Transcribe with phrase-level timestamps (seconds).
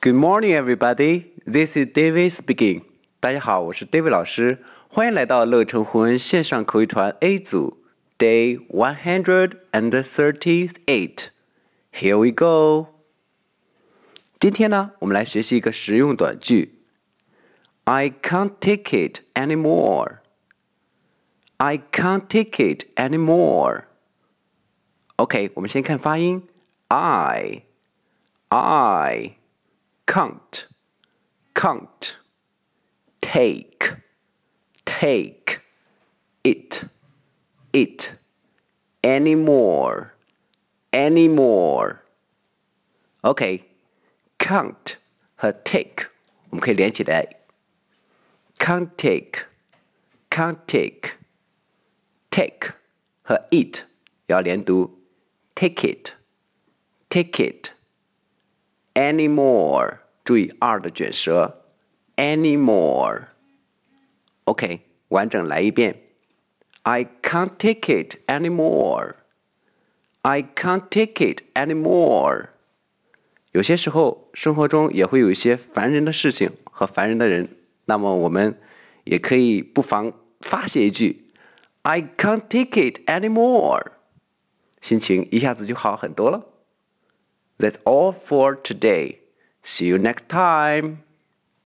[0.00, 1.32] Good morning, everybody.
[1.46, 2.82] This is David speaking.
[3.20, 7.78] 大家好，我是 David 老师，欢迎来到乐成湖文线上口语团 A 组，
[8.18, 11.28] Day one hundred and thirty-eight.
[11.92, 12.88] Here we go.
[14.38, 16.80] 今天呢，我们来学习一个实用短句。
[17.84, 20.18] I can't take it anymore.
[21.56, 23.84] I can't take it anymore.
[25.16, 26.42] OK，我们先看发音，
[26.88, 27.62] I
[30.08, 30.66] I can't
[31.54, 32.16] can't
[33.20, 33.94] take
[34.84, 35.60] take
[36.44, 36.84] it
[37.72, 38.12] it
[39.02, 40.14] anymore
[40.92, 42.02] anymore.
[43.22, 44.96] OK，can't
[45.34, 46.06] 和 take
[46.50, 47.28] 我们可以连起来，
[48.58, 49.46] can't take
[50.30, 51.18] can't take
[52.30, 52.72] take
[53.22, 53.82] 和 it
[54.26, 54.96] 要连读。
[55.56, 56.12] take it,
[57.08, 57.70] take it.
[58.94, 61.62] Anymore，注意 r 的卷舌，
[62.16, 66.02] anymore。OK，完整来一遍。
[66.82, 69.16] I can't take it anymore.
[70.22, 72.48] I can't take it anymore.
[73.52, 77.56] 有些时候，生活中也会有一些烦人的事情和烦人的人，
[77.86, 78.58] 那么我们
[79.04, 81.30] 也可以不妨发泄一句：
[81.82, 83.92] I can't take it anymore。
[84.80, 86.46] 心情一下子就好很多了。
[87.61, 89.19] That's all for today.
[89.63, 91.03] See you next time.